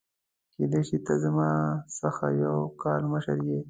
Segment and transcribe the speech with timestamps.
[0.53, 1.49] کيدای شي ته زما
[1.99, 3.57] څخه څو کاله مشر يې!؟